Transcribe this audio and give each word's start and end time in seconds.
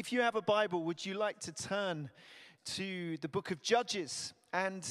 if 0.00 0.10
you 0.12 0.22
have 0.22 0.34
a 0.34 0.40
Bible, 0.40 0.82
would 0.84 1.04
you 1.04 1.12
like 1.12 1.38
to 1.40 1.52
turn 1.52 2.08
to 2.64 3.18
the 3.18 3.28
book 3.28 3.50
of 3.50 3.60
Judges? 3.60 4.32
And 4.50 4.82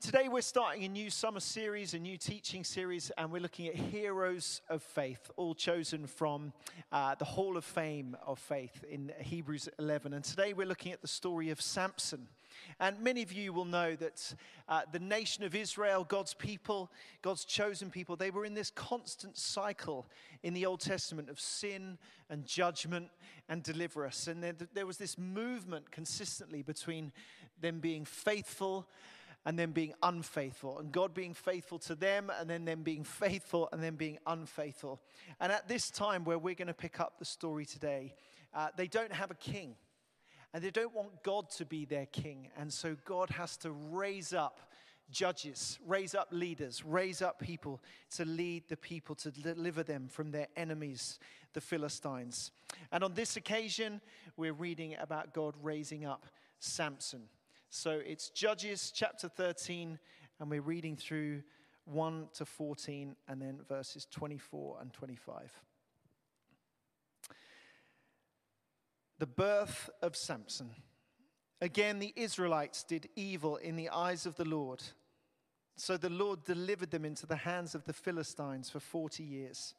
today 0.00 0.26
we're 0.28 0.40
starting 0.40 0.82
a 0.82 0.88
new 0.88 1.10
summer 1.10 1.38
series, 1.38 1.94
a 1.94 1.98
new 2.00 2.16
teaching 2.16 2.64
series, 2.64 3.12
and 3.16 3.30
we're 3.30 3.40
looking 3.40 3.68
at 3.68 3.76
heroes 3.76 4.60
of 4.68 4.82
faith, 4.82 5.30
all 5.36 5.54
chosen 5.54 6.08
from 6.08 6.52
uh, 6.90 7.14
the 7.14 7.24
Hall 7.24 7.56
of 7.56 7.64
Fame 7.64 8.16
of 8.26 8.40
Faith 8.40 8.82
in 8.90 9.12
Hebrews 9.20 9.68
11. 9.78 10.12
And 10.12 10.24
today 10.24 10.54
we're 10.54 10.66
looking 10.66 10.90
at 10.90 11.02
the 11.02 11.06
story 11.06 11.50
of 11.50 11.62
Samson. 11.62 12.26
And 12.80 13.00
many 13.00 13.22
of 13.22 13.32
you 13.32 13.52
will 13.52 13.64
know 13.64 13.96
that 13.96 14.34
uh, 14.68 14.82
the 14.90 14.98
nation 14.98 15.44
of 15.44 15.54
Israel, 15.54 16.04
God's 16.04 16.34
people, 16.34 16.90
God's 17.22 17.44
chosen 17.44 17.90
people, 17.90 18.16
they 18.16 18.30
were 18.30 18.44
in 18.44 18.54
this 18.54 18.70
constant 18.70 19.36
cycle 19.36 20.06
in 20.42 20.54
the 20.54 20.66
Old 20.66 20.80
Testament 20.80 21.28
of 21.28 21.40
sin 21.40 21.98
and 22.30 22.44
judgment 22.44 23.08
and 23.48 23.62
deliverance. 23.62 24.26
And 24.26 24.42
there, 24.42 24.54
there 24.74 24.86
was 24.86 24.96
this 24.96 25.18
movement 25.18 25.90
consistently 25.90 26.62
between 26.62 27.12
them 27.60 27.80
being 27.80 28.04
faithful 28.04 28.88
and 29.44 29.58
then 29.58 29.72
being 29.72 29.92
unfaithful, 30.02 30.78
and 30.78 30.92
God 30.92 31.14
being 31.14 31.34
faithful 31.34 31.78
to 31.80 31.94
them, 31.94 32.30
and 32.38 32.48
then 32.48 32.64
them 32.64 32.82
being 32.82 33.04
faithful 33.24 33.68
and 33.72 33.82
then 33.82 33.96
being 33.96 34.18
unfaithful. 34.26 35.00
And 35.40 35.50
at 35.50 35.68
this 35.68 35.90
time, 35.90 36.24
where 36.24 36.38
we're 36.38 36.54
going 36.54 36.68
to 36.68 36.74
pick 36.74 37.00
up 37.00 37.18
the 37.18 37.24
story 37.24 37.64
today, 37.64 38.14
uh, 38.54 38.68
they 38.76 38.86
don't 38.86 39.12
have 39.12 39.30
a 39.30 39.34
king. 39.34 39.74
And 40.54 40.62
they 40.62 40.70
don't 40.70 40.94
want 40.94 41.22
God 41.22 41.48
to 41.50 41.64
be 41.64 41.84
their 41.84 42.06
king. 42.06 42.48
And 42.58 42.72
so 42.72 42.96
God 43.04 43.30
has 43.30 43.56
to 43.58 43.70
raise 43.70 44.34
up 44.34 44.60
judges, 45.10 45.78
raise 45.86 46.14
up 46.14 46.28
leaders, 46.30 46.84
raise 46.84 47.22
up 47.22 47.38
people 47.38 47.80
to 48.16 48.24
lead 48.24 48.64
the 48.68 48.76
people, 48.76 49.14
to 49.16 49.30
deliver 49.30 49.82
them 49.82 50.08
from 50.08 50.30
their 50.30 50.48
enemies, 50.56 51.18
the 51.52 51.60
Philistines. 51.60 52.50
And 52.90 53.04
on 53.04 53.14
this 53.14 53.36
occasion, 53.36 54.00
we're 54.36 54.52
reading 54.52 54.96
about 55.00 55.34
God 55.34 55.54
raising 55.62 56.04
up 56.04 56.26
Samson. 56.58 57.22
So 57.70 58.00
it's 58.04 58.30
Judges 58.30 58.92
chapter 58.94 59.28
13, 59.28 59.98
and 60.40 60.50
we're 60.50 60.60
reading 60.60 60.96
through 60.96 61.42
1 61.86 62.28
to 62.34 62.44
14, 62.44 63.16
and 63.28 63.40
then 63.40 63.60
verses 63.68 64.06
24 64.10 64.78
and 64.80 64.92
25. 64.92 65.50
The 69.18 69.26
birth 69.26 69.90
of 70.00 70.16
Samson. 70.16 70.70
Again, 71.60 72.00
the 72.00 72.12
Israelites 72.16 72.82
did 72.82 73.08
evil 73.14 73.56
in 73.56 73.76
the 73.76 73.88
eyes 73.90 74.26
of 74.26 74.36
the 74.36 74.44
Lord. 74.44 74.82
So 75.76 75.96
the 75.96 76.10
Lord 76.10 76.44
delivered 76.44 76.90
them 76.90 77.04
into 77.04 77.26
the 77.26 77.36
hands 77.36 77.74
of 77.74 77.84
the 77.84 77.92
Philistines 77.92 78.68
for 78.68 78.80
40 78.80 79.22
years. 79.22 79.74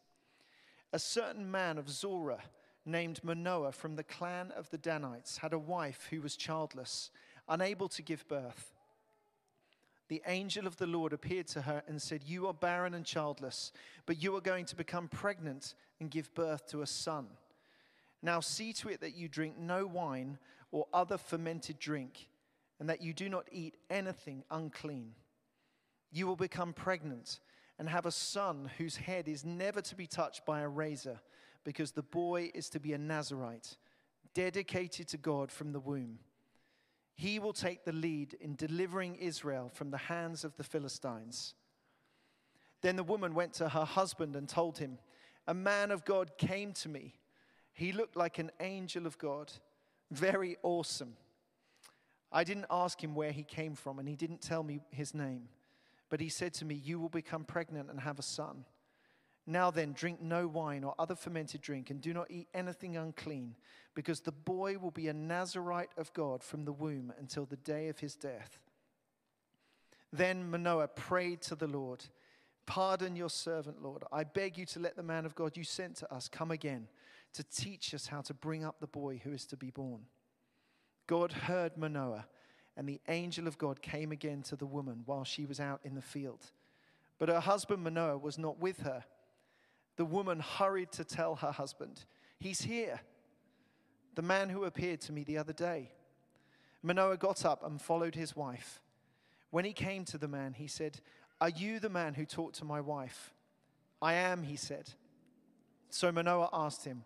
A 0.91 0.99
certain 0.99 1.49
man 1.49 1.77
of 1.77 1.89
Zorah, 1.89 2.43
named 2.85 3.23
Manoah 3.23 3.71
from 3.71 3.95
the 3.95 4.03
clan 4.03 4.51
of 4.51 4.69
the 4.69 4.77
Danites, 4.77 5.37
had 5.37 5.53
a 5.53 5.59
wife 5.59 6.07
who 6.09 6.21
was 6.21 6.35
childless, 6.35 7.11
unable 7.47 7.87
to 7.89 8.01
give 8.01 8.27
birth. 8.27 8.73
The 10.09 10.21
angel 10.27 10.67
of 10.67 10.77
the 10.77 10.87
Lord 10.87 11.13
appeared 11.13 11.47
to 11.47 11.61
her 11.61 11.83
and 11.87 12.01
said, 12.01 12.23
You 12.23 12.47
are 12.47 12.53
barren 12.53 12.93
and 12.93 13.05
childless, 13.05 13.71
but 14.05 14.21
you 14.21 14.35
are 14.35 14.41
going 14.41 14.65
to 14.65 14.75
become 14.75 15.07
pregnant 15.07 15.73
and 15.99 16.11
give 16.11 16.33
birth 16.35 16.67
to 16.67 16.81
a 16.81 16.87
son. 16.87 17.27
Now 18.23 18.39
see 18.39 18.71
to 18.73 18.87
it 18.89 19.01
that 19.01 19.15
you 19.15 19.27
drink 19.27 19.59
no 19.59 19.85
wine 19.85 20.39
or 20.71 20.87
other 20.93 21.17
fermented 21.17 21.77
drink, 21.77 22.29
and 22.79 22.89
that 22.89 23.01
you 23.01 23.13
do 23.13 23.29
not 23.29 23.47
eat 23.51 23.75
anything 23.89 24.43
unclean. 24.49 25.11
You 26.11 26.25
will 26.25 26.37
become 26.37 26.73
pregnant 26.73 27.39
and 27.77 27.89
have 27.89 28.05
a 28.05 28.11
son 28.11 28.71
whose 28.77 28.95
head 28.95 29.27
is 29.27 29.43
never 29.43 29.81
to 29.81 29.95
be 29.95 30.07
touched 30.07 30.45
by 30.45 30.61
a 30.61 30.67
razor, 30.67 31.19
because 31.63 31.91
the 31.91 32.01
boy 32.01 32.49
is 32.53 32.69
to 32.69 32.79
be 32.79 32.93
a 32.93 32.97
Nazarite, 32.97 33.77
dedicated 34.33 35.07
to 35.09 35.17
God 35.17 35.51
from 35.51 35.73
the 35.73 35.79
womb. 35.79 36.19
He 37.15 37.39
will 37.39 37.53
take 37.53 37.83
the 37.83 37.91
lead 37.91 38.35
in 38.39 38.55
delivering 38.55 39.15
Israel 39.15 39.69
from 39.73 39.91
the 39.91 39.97
hands 39.97 40.43
of 40.43 40.55
the 40.55 40.63
Philistines. 40.63 41.55
Then 42.81 42.95
the 42.95 43.03
woman 43.03 43.33
went 43.33 43.53
to 43.53 43.69
her 43.69 43.85
husband 43.85 44.35
and 44.35 44.47
told 44.47 44.77
him, 44.77 44.97
A 45.45 45.53
man 45.53 45.91
of 45.91 46.05
God 46.05 46.37
came 46.37 46.73
to 46.73 46.89
me 46.89 47.15
he 47.73 47.91
looked 47.91 48.15
like 48.15 48.37
an 48.37 48.51
angel 48.59 49.05
of 49.05 49.17
God, 49.17 49.51
very 50.11 50.57
awesome. 50.61 51.15
I 52.31 52.43
didn't 52.43 52.67
ask 52.69 53.03
him 53.03 53.15
where 53.15 53.31
he 53.31 53.43
came 53.43 53.75
from, 53.75 53.99
and 53.99 54.07
he 54.07 54.15
didn't 54.15 54.41
tell 54.41 54.63
me 54.63 54.79
his 54.91 55.13
name. 55.13 55.49
But 56.09 56.19
he 56.19 56.29
said 56.29 56.53
to 56.55 56.65
me, 56.65 56.75
You 56.75 56.99
will 56.99 57.09
become 57.09 57.43
pregnant 57.43 57.89
and 57.89 57.99
have 57.99 58.19
a 58.19 58.23
son. 58.23 58.65
Now 59.45 59.71
then, 59.71 59.93
drink 59.93 60.21
no 60.21 60.47
wine 60.47 60.83
or 60.83 60.95
other 60.97 61.15
fermented 61.15 61.61
drink, 61.61 61.89
and 61.89 61.99
do 61.99 62.13
not 62.13 62.29
eat 62.29 62.47
anything 62.53 62.95
unclean, 62.95 63.55
because 63.95 64.21
the 64.21 64.31
boy 64.31 64.77
will 64.77 64.91
be 64.91 65.07
a 65.07 65.13
Nazarite 65.13 65.91
of 65.97 66.13
God 66.13 66.43
from 66.43 66.65
the 66.65 66.71
womb 66.71 67.11
until 67.19 67.45
the 67.45 67.57
day 67.57 67.87
of 67.89 67.99
his 67.99 68.15
death. 68.15 68.59
Then 70.11 70.49
Manoah 70.49 70.89
prayed 70.89 71.41
to 71.43 71.55
the 71.55 71.67
Lord, 71.67 72.05
Pardon 72.65 73.15
your 73.15 73.29
servant, 73.29 73.81
Lord. 73.81 74.03
I 74.11 74.23
beg 74.23 74.57
you 74.57 74.65
to 74.67 74.79
let 74.79 74.95
the 74.95 75.03
man 75.03 75.25
of 75.25 75.35
God 75.35 75.57
you 75.57 75.63
sent 75.63 75.97
to 75.97 76.13
us 76.13 76.29
come 76.29 76.51
again 76.51 76.87
to 77.33 77.43
teach 77.43 77.93
us 77.93 78.07
how 78.07 78.21
to 78.21 78.33
bring 78.33 78.63
up 78.63 78.79
the 78.79 78.87
boy 78.87 79.21
who 79.23 79.31
is 79.31 79.45
to 79.47 79.57
be 79.57 79.71
born. 79.71 80.05
God 81.07 81.31
heard 81.31 81.77
Manoah, 81.77 82.25
and 82.77 82.87
the 82.87 83.01
angel 83.07 83.47
of 83.47 83.57
God 83.57 83.81
came 83.81 84.11
again 84.11 84.41
to 84.43 84.55
the 84.55 84.65
woman 84.65 85.03
while 85.05 85.23
she 85.23 85.45
was 85.45 85.59
out 85.59 85.81
in 85.83 85.95
the 85.95 86.01
field. 86.01 86.51
But 87.19 87.29
her 87.29 87.39
husband 87.39 87.83
Manoah 87.83 88.17
was 88.17 88.37
not 88.37 88.59
with 88.59 88.81
her. 88.81 89.03
The 89.95 90.05
woman 90.05 90.39
hurried 90.39 90.91
to 90.93 91.03
tell 91.03 91.35
her 91.35 91.51
husband, 91.51 92.05
He's 92.39 92.61
here, 92.61 93.01
the 94.15 94.21
man 94.21 94.49
who 94.49 94.63
appeared 94.65 95.01
to 95.01 95.13
me 95.13 95.23
the 95.23 95.37
other 95.37 95.53
day. 95.53 95.91
Manoah 96.81 97.17
got 97.17 97.45
up 97.45 97.65
and 97.65 97.81
followed 97.81 98.15
his 98.15 98.35
wife. 98.35 98.81
When 99.51 99.65
he 99.65 99.73
came 99.73 100.03
to 100.05 100.17
the 100.17 100.27
man, 100.27 100.53
he 100.53 100.67
said, 100.67 100.99
Are 101.39 101.49
you 101.49 101.79
the 101.79 101.89
man 101.89 102.15
who 102.15 102.25
talked 102.25 102.55
to 102.55 102.65
my 102.65 102.81
wife? 102.81 103.33
I 104.01 104.13
am, 104.13 104.43
he 104.43 104.57
said. 104.57 104.89
So 105.89 106.11
Manoah 106.11 106.49
asked 106.51 106.83
him, 106.85 107.05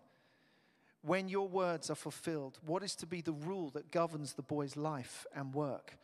when 1.02 1.28
your 1.28 1.48
words 1.48 1.90
are 1.90 1.94
fulfilled, 1.94 2.58
what 2.64 2.82
is 2.82 2.96
to 2.96 3.06
be 3.06 3.20
the 3.20 3.32
rule 3.32 3.70
that 3.70 3.92
governs 3.92 4.32
the 4.32 4.42
boy's 4.42 4.76
life 4.76 5.26
and 5.34 5.54
work? 5.54 5.96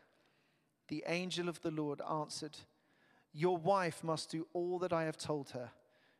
The 0.88 1.05
angel 1.06 1.49
of 1.49 1.60
the 1.62 1.71
Lord 1.71 2.00
answered, 2.09 2.56
Your 3.32 3.56
wife 3.56 4.05
must 4.05 4.31
do 4.31 4.47
all 4.53 4.78
that 4.81 4.93
I 4.93 5.05
have 5.05 5.19
told 5.19 5.50
her. 5.50 5.71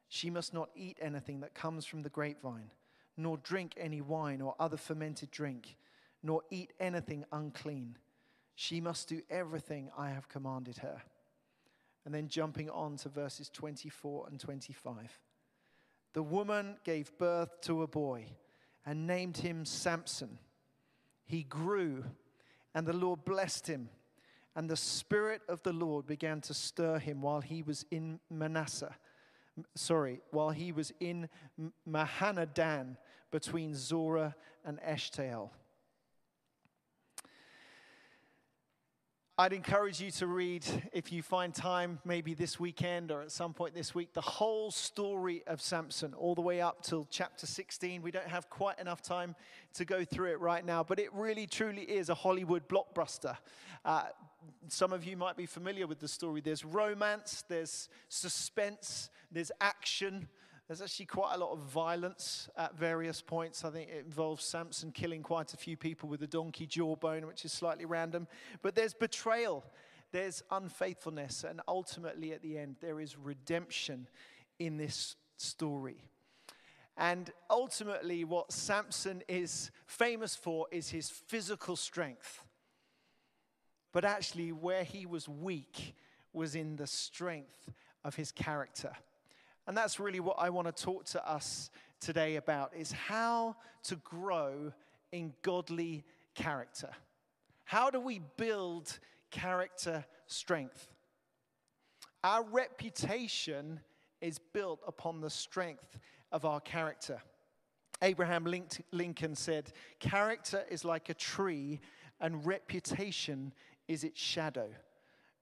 She 0.09 0.31
must 0.31 0.53
not 0.53 0.71
eat 0.75 0.99
anything 1.01 1.41
that 1.41 1.55
comes 1.55 1.87
from 1.87 2.03
the 2.03 2.09
grapevine, 2.09 2.71
nor 3.17 3.37
drink 3.37 3.75
any 3.77 4.01
wine 4.01 4.41
or 4.41 4.55
other 4.59 4.77
fermented 4.77 5.31
drink, 5.31 5.77
nor 6.23 6.43
eat 6.51 6.73
anything 6.81 7.25
unclean. 7.33 7.97
She 8.57 8.81
must 8.81 9.09
do 9.09 9.23
everything 9.31 9.91
I 9.97 10.11
have 10.11 10.29
commanded 10.29 10.79
her. 10.79 11.03
And 12.05 12.15
then 12.15 12.29
jumping 12.29 12.69
on 12.71 12.97
to 12.99 13.09
verses 13.09 13.49
24 13.51 14.27
and 14.31 14.39
25. 14.39 15.19
The 16.13 16.23
woman 16.23 16.77
gave 16.85 17.17
birth 17.19 17.61
to 17.63 17.83
a 17.83 17.87
boy 17.87 18.27
and 18.87 19.07
named 19.07 19.39
him 19.39 19.65
Samson. 19.65 20.39
He 21.25 21.43
grew, 21.43 22.05
and 22.75 22.87
the 22.87 22.93
Lord 22.93 23.25
blessed 23.25 23.67
him. 23.67 23.89
And 24.57 24.71
the 24.71 24.77
Spirit 24.77 25.43
of 25.49 25.63
the 25.63 25.73
Lord 25.73 26.07
began 26.07 26.41
to 26.43 26.55
stir 26.55 26.99
him 26.99 27.23
while 27.23 27.41
he 27.41 27.63
was 27.63 27.85
in 27.91 28.21
Manasseh. 28.31 28.95
Sorry, 29.75 30.21
while 30.31 30.51
he 30.51 30.71
was 30.71 30.93
in 31.01 31.29
Mahaneh-dan 31.89 32.97
between 33.31 33.75
Zorah 33.75 34.37
and 34.65 34.81
Eshtaol. 34.81 35.51
I'd 39.37 39.53
encourage 39.53 40.01
you 40.01 40.13
to 40.13 40.29
read, 40.29 40.65
if 40.93 41.11
you 41.11 41.21
find 41.21 41.53
time, 41.53 41.99
maybe 42.05 42.35
this 42.35 42.61
weekend 42.61 43.11
or 43.11 43.21
at 43.21 43.33
some 43.33 43.53
point 43.53 43.75
this 43.75 43.93
week, 43.93 44.13
the 44.13 44.21
whole 44.21 44.71
story 44.71 45.43
of 45.49 45.61
Samson, 45.61 46.15
all 46.15 46.37
the 46.37 46.41
way 46.41 46.61
up 46.61 46.85
till 46.85 47.09
chapter 47.11 47.45
16. 47.45 48.01
We 48.01 48.13
don't 48.13 48.29
have 48.29 48.49
quite 48.49 48.79
enough 48.79 49.03
time 49.03 49.35
to 49.73 49.85
go 49.85 50.05
through 50.05 50.31
it 50.31 50.41
right 50.41 50.65
now, 50.65 50.85
but 50.85 51.01
it 51.01 51.13
really, 51.13 51.49
truly 51.49 51.83
is 51.83 52.11
a 52.11 52.15
Hollywood 52.15 52.69
blockbuster. 52.69 53.37
Uh, 53.85 54.05
some 54.69 54.93
of 54.93 55.05
you 55.05 55.17
might 55.17 55.37
be 55.37 55.47
familiar 55.47 55.89
with 55.89 55.99
the 55.99 56.07
story. 56.07 56.41
There's 56.41 56.65
romance, 56.65 57.43
there's 57.49 57.89
suspense, 58.09 59.11
there's 59.33 59.51
action, 59.61 60.29
there's 60.67 60.81
actually 60.81 61.07
quite 61.07 61.35
a 61.35 61.39
lot 61.39 61.53
of 61.53 61.59
violence 61.59 62.49
at 62.57 62.77
various 62.77 63.21
points. 63.21 63.65
I 63.65 63.71
think 63.71 63.91
it 63.91 64.05
involves 64.07 64.45
Samson 64.45 64.93
killing 64.93 65.23
quite 65.23 65.53
a 65.53 65.59
few 65.59 65.77
people 65.77 66.09
with 66.09 66.23
a 66.23 66.27
donkey 66.27 66.67
jawbone, 66.67 67.27
which 67.27 67.45
is 67.45 67.53
slightly 67.53 67.85
random. 67.85 68.27
But 68.63 68.75
there's 68.75 68.95
betrayal, 68.95 69.65
there's 70.11 70.43
unfaithfulness, 70.51 71.45
and 71.45 71.61
ultimately 71.69 72.33
at 72.33 72.41
the 72.41 72.57
end, 72.57 72.77
there 72.81 72.99
is 72.99 73.19
redemption 73.19 74.09
in 74.59 74.79
this 74.79 75.17
story. 75.37 76.03
And 76.97 77.31
ultimately, 77.51 78.25
what 78.25 78.53
Samson 78.53 79.23
is 79.29 79.71
famous 79.87 80.35
for 80.35 80.67
is 80.71 80.89
his 80.91 81.11
physical 81.11 81.77
strength. 81.77 82.43
But 83.93 84.05
actually, 84.05 84.53
where 84.53 84.85
he 84.85 85.05
was 85.05 85.29
weak 85.29 85.95
was 86.33 86.55
in 86.55 86.77
the 86.77 86.87
strength 86.87 87.71
of 88.03 88.15
his 88.15 88.33
character. 88.33 88.93
And 89.67 89.77
that's 89.77 89.99
really 89.99 90.21
what 90.21 90.37
I 90.39 90.51
want 90.51 90.75
to 90.75 90.85
talk 90.85 91.05
to 91.07 91.29
us 91.29 91.71
today 92.01 92.37
about 92.37 92.73
is 92.77 92.93
how 92.93 93.57
to 93.85 93.97
grow 93.97 94.73
in 95.13 95.33
godly 95.43 96.05
character. 96.35 96.91
How 97.65 97.91
do 97.91 97.99
we 97.99 98.21
build 98.37 98.99
character 99.31 100.05
strength? 100.27 100.89
Our 102.23 102.45
reputation 102.45 103.81
is 104.21 104.39
built 104.39 104.81
upon 104.87 105.21
the 105.21 105.31
strength 105.31 105.99
of 106.33 106.45
our 106.45 106.61
character. 106.61 107.23
Abraham 108.03 108.47
Lincoln 108.93 109.35
said, 109.35 109.73
Character 109.99 110.65
is 110.71 110.85
like 110.85 111.09
a 111.09 111.15
tree, 111.15 111.81
and 112.21 112.45
reputation 112.45 113.53
is 113.89 114.05
its 114.05 114.21
shadow. 114.21 114.69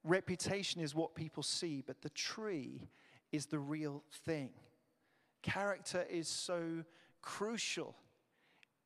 Reputation 0.05 0.81
is 0.81 0.95
what 0.95 1.15
people 1.15 1.43
see, 1.43 1.83
but 1.87 2.03
the 2.03 2.11
tree 2.11 2.89
is 3.33 3.47
the 3.47 3.59
real 3.59 4.05
thing. 4.25 4.51
Character 5.43 6.07
is 6.09 6.29
so 6.29 6.85
crucial, 7.21 7.97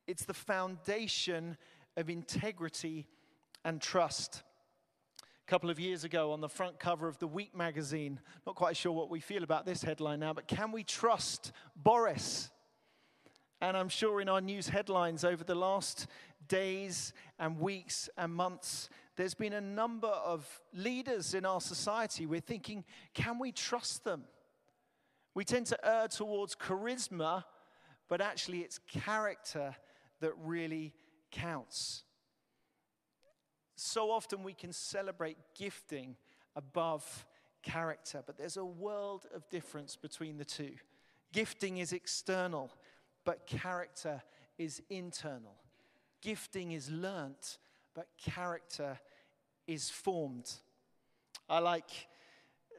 it's 0.07 0.25
the 0.25 0.33
foundation 0.33 1.57
of 1.95 2.09
integrity 2.09 3.07
and 3.63 3.81
trust. 3.81 4.43
A 5.21 5.49
couple 5.49 5.69
of 5.69 5.79
years 5.79 6.03
ago, 6.03 6.31
on 6.31 6.41
the 6.41 6.49
front 6.49 6.79
cover 6.79 7.07
of 7.07 7.19
the 7.19 7.27
Week 7.27 7.55
magazine, 7.55 8.19
not 8.45 8.55
quite 8.55 8.75
sure 8.75 8.91
what 8.91 9.09
we 9.09 9.19
feel 9.19 9.43
about 9.43 9.65
this 9.65 9.81
headline 9.81 10.19
now, 10.19 10.33
but 10.33 10.47
can 10.47 10.71
we 10.71 10.83
trust 10.83 11.51
Boris? 11.75 12.49
And 13.59 13.75
I'm 13.75 13.89
sure 13.89 14.21
in 14.21 14.29
our 14.29 14.41
news 14.41 14.67
headlines 14.67 15.23
over 15.23 15.43
the 15.43 15.55
last 15.55 16.07
days 16.47 17.13
and 17.39 17.59
weeks 17.59 18.09
and 18.17 18.33
months, 18.33 18.89
there's 19.15 19.33
been 19.33 19.53
a 19.53 19.61
number 19.61 20.07
of 20.07 20.47
leaders 20.73 21.33
in 21.33 21.45
our 21.45 21.59
society. 21.59 22.25
We're 22.25 22.39
thinking, 22.39 22.83
can 23.13 23.39
we 23.39 23.51
trust 23.51 24.03
them? 24.03 24.25
We 25.37 25.45
tend 25.45 25.67
to 25.67 25.87
err 25.87 26.07
towards 26.07 26.55
charisma, 26.55 27.43
but 28.07 28.21
actually 28.21 28.61
it's 28.61 28.79
character 28.79 29.75
that 30.19 30.31
really 30.43 30.95
counts. 31.29 32.01
So 33.75 34.09
often 34.09 34.41
we 34.41 34.55
can 34.55 34.73
celebrate 34.73 35.37
gifting 35.55 36.15
above 36.55 37.27
character, 37.61 38.23
but 38.25 38.39
there's 38.39 38.57
a 38.57 38.65
world 38.65 39.27
of 39.31 39.47
difference 39.51 39.95
between 39.95 40.39
the 40.39 40.43
two. 40.43 40.73
Gifting 41.31 41.77
is 41.77 41.93
external, 41.93 42.71
but 43.23 43.45
character 43.45 44.23
is 44.57 44.81
internal. 44.89 45.53
Gifting 46.19 46.71
is 46.71 46.89
learnt, 46.89 47.59
but 47.93 48.07
character 48.17 48.99
is 49.67 49.87
formed. 49.87 50.51
I 51.47 51.59
like 51.59 52.07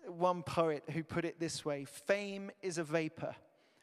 one 0.09 0.43
poet 0.43 0.85
who 0.91 1.03
put 1.03 1.25
it 1.25 1.39
this 1.39 1.65
way 1.65 1.85
Fame 1.85 2.51
is 2.63 2.79
a 2.79 2.85
vapor, 2.85 3.35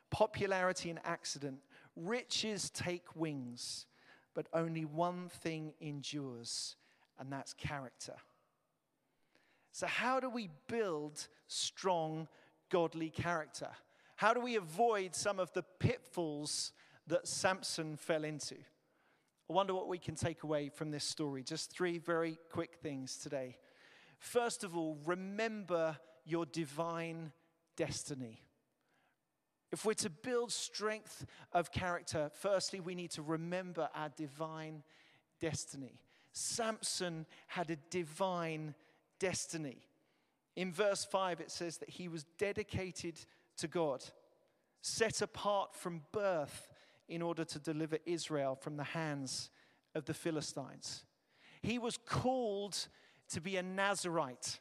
popularity 0.09 0.89
an 0.89 0.99
accident, 1.03 1.59
riches 1.95 2.69
take 2.69 3.15
wings, 3.15 3.85
but 4.33 4.47
only 4.53 4.85
one 4.85 5.29
thing 5.29 5.73
endures, 5.79 6.75
and 7.19 7.31
that's 7.31 7.53
character. 7.53 8.15
So, 9.71 9.87
how 9.87 10.19
do 10.19 10.29
we 10.29 10.49
build 10.67 11.27
strong, 11.47 12.27
godly 12.69 13.09
character? 13.09 13.69
How 14.15 14.33
do 14.33 14.39
we 14.39 14.55
avoid 14.55 15.13
some 15.13 15.39
of 15.39 15.51
the 15.51 15.63
pitfalls 15.79 16.71
that 17.07 17.27
Samson 17.27 17.97
fell 17.97 18.23
into? 18.23 18.55
I 19.49 19.53
wonder 19.53 19.73
what 19.75 19.87
we 19.87 19.99
can 19.99 20.15
take 20.15 20.43
away 20.43 20.69
from 20.69 20.91
this 20.91 21.03
story. 21.03 21.43
Just 21.43 21.71
three 21.71 21.97
very 21.97 22.37
quick 22.51 22.77
things 22.81 23.17
today. 23.17 23.57
First 24.17 24.63
of 24.63 24.75
all, 24.75 24.97
remember 25.05 25.97
your 26.25 26.45
divine 26.45 27.31
destiny. 27.75 28.41
If 29.71 29.85
we're 29.85 29.93
to 29.95 30.09
build 30.09 30.51
strength 30.51 31.25
of 31.51 31.71
character, 31.71 32.31
firstly, 32.33 32.79
we 32.79 32.95
need 32.95 33.11
to 33.11 33.21
remember 33.21 33.89
our 33.93 34.09
divine 34.09 34.83
destiny. 35.39 35.99
Samson 36.31 37.25
had 37.47 37.69
a 37.69 37.77
divine 37.89 38.75
destiny. 39.19 39.87
In 40.55 40.71
verse 40.71 41.03
5, 41.03 41.41
it 41.41 41.51
says 41.51 41.77
that 41.77 41.89
he 41.89 42.07
was 42.07 42.25
dedicated 42.37 43.19
to 43.57 43.67
God, 43.67 44.03
set 44.81 45.21
apart 45.21 45.75
from 45.75 46.03
birth 46.11 46.69
in 47.07 47.21
order 47.21 47.43
to 47.43 47.59
deliver 47.59 47.97
Israel 48.05 48.55
from 48.55 48.77
the 48.77 48.83
hands 48.83 49.49
of 49.93 50.05
the 50.05 50.13
Philistines. 50.13 51.03
He 51.61 51.79
was 51.79 51.97
called 51.97 52.87
to 53.29 53.41
be 53.41 53.57
a 53.57 53.63
Nazarite. 53.63 54.59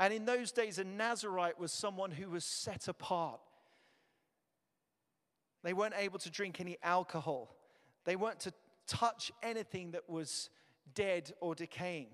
And 0.00 0.12
in 0.12 0.24
those 0.24 0.52
days, 0.52 0.78
a 0.78 0.84
Nazarite 0.84 1.58
was 1.58 1.72
someone 1.72 2.10
who 2.10 2.30
was 2.30 2.44
set 2.44 2.88
apart. 2.88 3.40
They 5.62 5.72
weren't 5.72 5.94
able 5.96 6.18
to 6.18 6.30
drink 6.30 6.60
any 6.60 6.76
alcohol, 6.82 7.54
they 8.04 8.16
weren't 8.16 8.40
to 8.40 8.52
touch 8.86 9.32
anything 9.42 9.92
that 9.92 10.08
was 10.08 10.50
dead 10.94 11.32
or 11.40 11.54
decaying. 11.54 12.08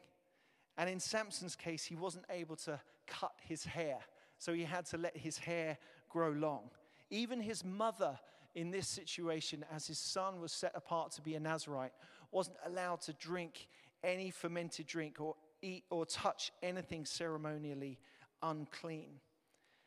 And 0.78 0.88
in 0.88 1.00
Samson's 1.00 1.56
case, 1.56 1.84
he 1.84 1.96
wasn't 1.96 2.24
able 2.30 2.56
to 2.56 2.80
cut 3.06 3.32
his 3.40 3.64
hair 3.64 3.98
so 4.40 4.54
he 4.54 4.64
had 4.64 4.86
to 4.86 4.96
let 4.96 5.16
his 5.16 5.36
hair 5.36 5.76
grow 6.08 6.30
long. 6.30 6.70
Even 7.10 7.40
his 7.40 7.64
mother, 7.64 8.18
in 8.54 8.70
this 8.70 8.88
situation, 8.88 9.64
as 9.70 9.86
his 9.86 9.98
son 9.98 10.40
was 10.40 10.50
set 10.50 10.72
apart 10.74 11.12
to 11.12 11.22
be 11.22 11.34
a 11.34 11.40
Nazarite, 11.40 11.92
wasn't 12.32 12.56
allowed 12.64 13.02
to 13.02 13.12
drink 13.12 13.68
any 14.02 14.30
fermented 14.30 14.86
drink 14.86 15.20
or 15.20 15.34
eat 15.62 15.84
or 15.90 16.06
touch 16.06 16.52
anything 16.62 17.04
ceremonially 17.04 17.98
unclean. 18.42 19.20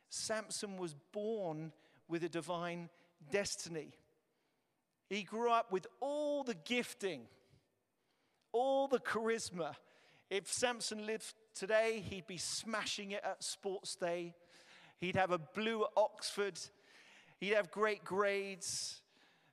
Samson 0.09 0.77
was 0.77 0.95
born 1.11 1.71
with 2.07 2.23
a 2.23 2.29
divine 2.29 2.89
destiny. 3.31 3.93
He 5.09 5.23
grew 5.23 5.51
up 5.51 5.71
with 5.71 5.87
all 5.99 6.43
the 6.43 6.55
gifting, 6.55 7.21
all 8.51 8.87
the 8.87 8.99
charisma. 8.99 9.75
If 10.29 10.47
Samson 10.47 11.05
lived 11.05 11.33
today, 11.53 12.03
he'd 12.09 12.27
be 12.27 12.37
smashing 12.37 13.11
it 13.11 13.21
at 13.23 13.43
sports 13.43 13.95
day. 13.95 14.33
He'd 14.99 15.15
have 15.15 15.31
a 15.31 15.37
blue 15.37 15.83
at 15.83 15.89
Oxford. 15.97 16.59
He'd 17.39 17.53
have 17.53 17.71
great 17.71 18.03
grades. 18.03 19.01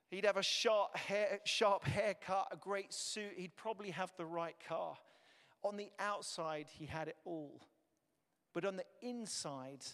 He'd 0.09 0.25
have 0.25 0.37
a 0.37 0.43
sharp, 0.43 0.95
hair, 0.95 1.39
sharp 1.45 1.85
haircut, 1.85 2.47
a 2.51 2.57
great 2.57 2.93
suit. 2.93 3.33
He'd 3.37 3.55
probably 3.55 3.91
have 3.91 4.11
the 4.17 4.25
right 4.25 4.55
car. 4.67 4.97
On 5.63 5.77
the 5.77 5.91
outside, 5.99 6.67
he 6.71 6.85
had 6.85 7.07
it 7.07 7.17
all. 7.25 7.61
But 8.53 8.65
on 8.65 8.77
the 8.77 8.85
inside, 9.01 9.85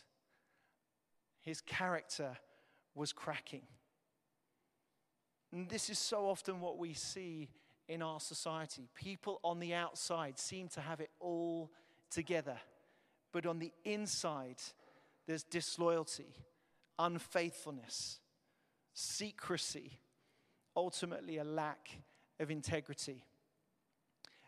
his 1.42 1.62
character 1.62 2.38
was 2.96 3.14
cracking. 3.14 3.64
And 5.52 5.70
this 5.70 5.90
is 5.90 6.00
so 6.00 6.28
often 6.30 6.60
what 6.60 6.78
we 6.78 6.94
see 6.94 7.50
in 7.88 8.02
our 8.02 8.20
society. 8.20 8.90
People 8.96 9.40
on 9.44 9.60
the 9.60 9.74
outside 9.74 10.38
seem 10.38 10.68
to 10.70 10.82
have 10.82 11.00
it 11.00 11.12
all 11.20 11.72
together, 12.10 12.58
but 13.32 13.46
on 13.46 13.60
the 13.60 13.72
inside, 13.86 14.58
there's 15.26 15.44
disloyalty, 15.44 16.34
unfaithfulness, 17.00 18.20
secrecy, 18.94 20.00
ultimately, 20.76 21.38
a 21.38 21.44
lack 21.44 21.90
of 22.40 22.52
integrity. 22.52 23.24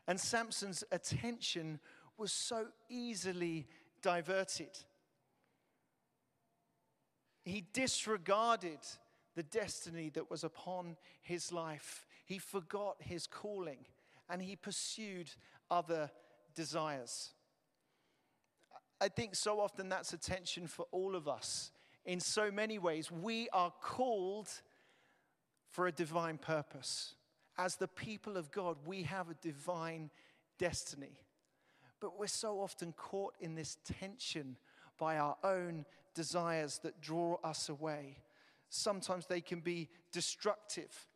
And 0.09 0.19
Samson's 0.19 0.83
attention 0.91 1.79
was 2.17 2.31
so 2.31 2.65
easily 2.89 3.67
diverted. 4.01 4.75
He 7.45 7.63
disregarded 7.73 8.79
the 9.35 9.43
destiny 9.43 10.09
that 10.15 10.31
was 10.31 10.43
upon 10.43 10.97
his 11.21 11.51
life. 11.51 12.07
He 12.25 12.39
forgot 12.39 12.95
his 12.97 13.27
calling 13.27 13.85
and 14.27 14.41
he 14.41 14.55
pursued 14.55 15.29
other 15.69 16.09
desires. 16.55 17.29
I 18.99 19.09
think 19.09 19.35
so 19.35 19.59
often 19.59 19.89
that's 19.89 20.11
a 20.11 20.17
tension 20.17 20.65
for 20.65 20.87
all 20.91 21.15
of 21.15 21.27
us. 21.27 21.71
In 22.03 22.19
so 22.19 22.49
many 22.49 22.79
ways, 22.79 23.11
we 23.11 23.47
are 23.53 23.71
called 23.79 24.49
for 25.67 25.85
a 25.85 25.91
divine 25.91 26.39
purpose. 26.39 27.13
As 27.59 27.75
the 27.75 27.87
people 27.87 28.37
of 28.37 28.51
God, 28.51 28.77
we 28.85 29.03
have 29.03 29.29
a 29.29 29.35
divine 29.35 30.09
destiny. 30.57 31.19
But 31.99 32.17
we're 32.17 32.27
so 32.27 32.61
often 32.61 32.93
caught 32.93 33.35
in 33.39 33.53
this 33.53 33.77
tension 33.99 34.55
by 34.97 35.17
our 35.17 35.35
own 35.43 35.85
desires 36.15 36.79
that 36.83 37.01
draw 37.01 37.37
us 37.43 37.69
away 37.69 38.17
sometimes 38.69 39.25
they 39.25 39.41
can 39.41 39.59
be 39.59 39.89
destructive, 40.11 41.07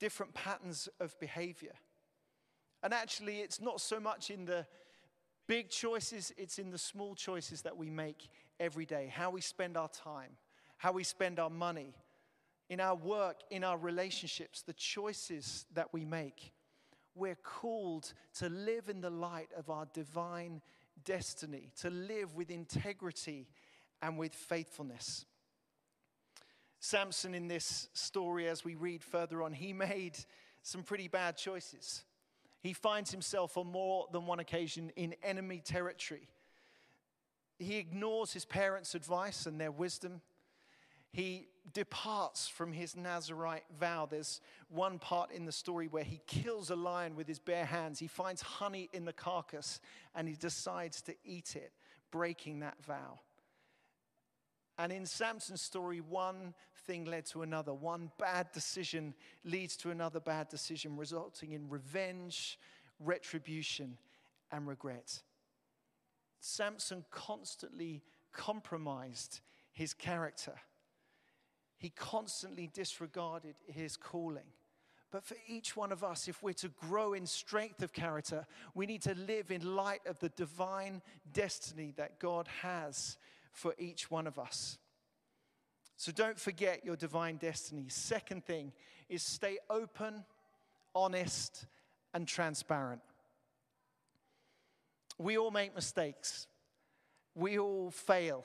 different 0.00 0.34
patterns 0.34 0.88
of 0.98 1.18
behavior. 1.20 1.74
And 2.82 2.92
actually, 2.92 3.38
it's 3.40 3.60
not 3.60 3.80
so 3.80 4.00
much 4.00 4.30
in 4.30 4.44
the 4.44 4.66
big 5.46 5.70
choices, 5.70 6.32
it's 6.36 6.58
in 6.58 6.70
the 6.70 6.78
small 6.78 7.14
choices 7.14 7.62
that 7.62 7.76
we 7.76 7.90
make 7.90 8.28
every 8.58 8.86
day 8.86 9.12
how 9.14 9.30
we 9.30 9.40
spend 9.40 9.76
our 9.76 9.88
time, 9.88 10.32
how 10.78 10.92
we 10.92 11.04
spend 11.04 11.38
our 11.38 11.50
money, 11.50 11.94
in 12.68 12.80
our 12.80 12.94
work, 12.94 13.40
in 13.50 13.64
our 13.64 13.78
relationships, 13.78 14.62
the 14.62 14.72
choices 14.72 15.66
that 15.74 15.92
we 15.92 16.04
make. 16.04 16.52
We're 17.14 17.36
called 17.36 18.12
to 18.38 18.48
live 18.48 18.88
in 18.88 19.00
the 19.00 19.10
light 19.10 19.48
of 19.56 19.70
our 19.70 19.86
divine 19.92 20.60
destiny, 21.04 21.70
to 21.80 21.90
live 21.90 22.34
with 22.34 22.50
integrity 22.50 23.48
and 24.02 24.18
with 24.18 24.34
faithfulness. 24.34 25.24
Samson, 26.80 27.34
in 27.34 27.48
this 27.48 27.88
story, 27.94 28.48
as 28.48 28.64
we 28.64 28.74
read 28.74 29.02
further 29.02 29.42
on, 29.42 29.52
he 29.52 29.72
made 29.72 30.18
some 30.62 30.82
pretty 30.82 31.08
bad 31.08 31.36
choices. 31.36 32.04
He 32.60 32.72
finds 32.72 33.10
himself 33.10 33.56
on 33.56 33.68
more 33.68 34.06
than 34.12 34.26
one 34.26 34.40
occasion 34.40 34.90
in 34.96 35.14
enemy 35.22 35.62
territory. 35.64 36.28
He 37.58 37.76
ignores 37.76 38.32
his 38.32 38.44
parents' 38.44 38.94
advice 38.94 39.46
and 39.46 39.60
their 39.60 39.70
wisdom. 39.70 40.20
He 41.16 41.48
departs 41.72 42.46
from 42.46 42.74
his 42.74 42.94
Nazarite 42.94 43.64
vow. 43.80 44.04
There's 44.04 44.42
one 44.68 44.98
part 44.98 45.30
in 45.30 45.46
the 45.46 45.50
story 45.50 45.88
where 45.88 46.04
he 46.04 46.20
kills 46.26 46.68
a 46.68 46.76
lion 46.76 47.16
with 47.16 47.26
his 47.26 47.38
bare 47.38 47.64
hands. 47.64 47.98
He 47.98 48.06
finds 48.06 48.42
honey 48.42 48.90
in 48.92 49.06
the 49.06 49.14
carcass 49.14 49.80
and 50.14 50.28
he 50.28 50.34
decides 50.34 51.00
to 51.00 51.14
eat 51.24 51.56
it, 51.56 51.72
breaking 52.10 52.60
that 52.60 52.76
vow. 52.84 53.20
And 54.76 54.92
in 54.92 55.06
Samson's 55.06 55.62
story, 55.62 56.02
one 56.02 56.52
thing 56.86 57.06
led 57.06 57.24
to 57.28 57.40
another. 57.40 57.72
One 57.72 58.10
bad 58.18 58.52
decision 58.52 59.14
leads 59.42 59.74
to 59.78 59.90
another 59.90 60.20
bad 60.20 60.50
decision, 60.50 60.98
resulting 60.98 61.52
in 61.52 61.70
revenge, 61.70 62.58
retribution, 63.00 63.96
and 64.52 64.68
regret. 64.68 65.22
Samson 66.40 67.06
constantly 67.10 68.02
compromised 68.34 69.40
his 69.72 69.94
character. 69.94 70.52
He 71.78 71.90
constantly 71.90 72.70
disregarded 72.72 73.56
his 73.66 73.96
calling. 73.96 74.46
But 75.10 75.24
for 75.24 75.36
each 75.46 75.76
one 75.76 75.92
of 75.92 76.02
us, 76.02 76.28
if 76.28 76.42
we're 76.42 76.52
to 76.54 76.68
grow 76.68 77.12
in 77.12 77.26
strength 77.26 77.82
of 77.82 77.92
character, 77.92 78.46
we 78.74 78.86
need 78.86 79.02
to 79.02 79.14
live 79.14 79.50
in 79.50 79.76
light 79.76 80.00
of 80.06 80.18
the 80.18 80.30
divine 80.30 81.00
destiny 81.32 81.92
that 81.96 82.18
God 82.18 82.48
has 82.62 83.16
for 83.52 83.74
each 83.78 84.10
one 84.10 84.26
of 84.26 84.38
us. 84.38 84.78
So 85.96 86.12
don't 86.12 86.38
forget 86.38 86.84
your 86.84 86.96
divine 86.96 87.36
destiny. 87.36 87.86
Second 87.88 88.44
thing 88.44 88.72
is 89.08 89.22
stay 89.22 89.58
open, 89.70 90.24
honest, 90.94 91.66
and 92.12 92.26
transparent. 92.26 93.00
We 95.18 95.38
all 95.38 95.50
make 95.50 95.74
mistakes, 95.74 96.46
we 97.34 97.58
all 97.58 97.90
fail. 97.90 98.44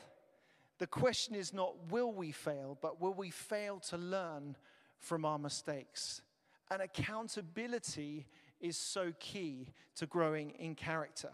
The 0.81 0.87
question 0.87 1.35
is 1.35 1.53
not 1.53 1.75
will 1.91 2.11
we 2.11 2.31
fail, 2.31 2.75
but 2.81 2.99
will 2.99 3.13
we 3.13 3.29
fail 3.29 3.79
to 3.81 3.97
learn 3.97 4.55
from 4.97 5.25
our 5.25 5.37
mistakes? 5.37 6.23
And 6.71 6.81
accountability 6.81 8.25
is 8.59 8.77
so 8.77 9.13
key 9.19 9.67
to 9.97 10.07
growing 10.07 10.55
in 10.57 10.73
character. 10.73 11.29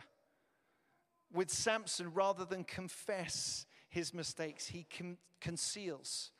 With 1.32 1.50
Samson, 1.50 2.14
rather 2.14 2.44
than 2.44 2.66
confess 2.66 3.66
his 3.88 4.14
mistakes, 4.14 4.68
he 4.68 4.86
con- 4.98 5.18
conceals, 5.40 6.32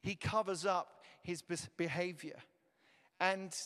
he 0.00 0.16
covers 0.16 0.66
up 0.66 1.04
his 1.22 1.44
behavior. 1.76 2.40
And 3.20 3.56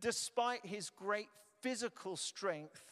despite 0.00 0.66
his 0.66 0.90
great 0.90 1.28
physical 1.60 2.16
strength, 2.16 2.90